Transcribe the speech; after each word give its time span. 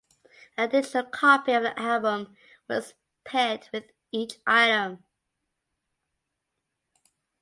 A 0.57 0.67
digital 0.67 1.03
copy 1.03 1.51
of 1.53 1.61
the 1.61 1.79
album 1.79 2.35
was 2.67 2.95
paired 3.23 3.69
with 3.71 3.83
each 4.11 4.39
item. 4.47 5.03